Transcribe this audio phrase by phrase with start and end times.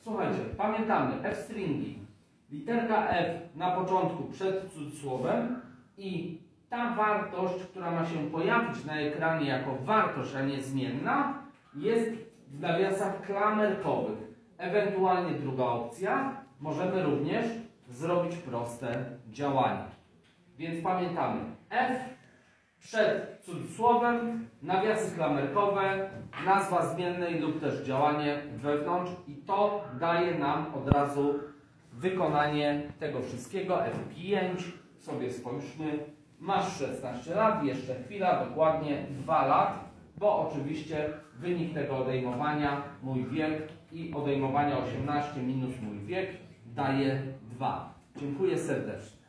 [0.00, 1.98] słuchajcie, pamiętamy f-stringi,
[2.50, 5.60] literka f na początku przed cudzysłowem
[5.98, 6.38] i
[6.68, 11.34] ta wartość, która ma się pojawić na ekranie jako wartość, a nie zmienna,
[11.74, 12.10] jest
[12.48, 14.18] w nawiasach klamerkowych.
[14.58, 17.46] Ewentualnie druga opcja, możemy również
[17.88, 19.84] zrobić proste działanie.
[20.58, 21.40] Więc pamiętamy
[21.70, 22.19] f
[22.90, 26.10] przed cudzysłowem, nawiasy klamerkowe,
[26.46, 31.34] nazwa zmiennej lub też działanie wewnątrz i to daje nam od razu
[31.92, 33.76] wykonanie tego wszystkiego.
[33.76, 34.62] F5
[34.98, 35.98] sobie spojrzmy.
[36.40, 39.84] Masz 16 lat, jeszcze chwila, dokładnie 2 lat,
[40.18, 46.30] bo oczywiście wynik tego odejmowania, mój wiek i odejmowania 18 minus mój wiek
[46.66, 47.94] daje 2.
[48.16, 49.19] Dziękuję serdecznie.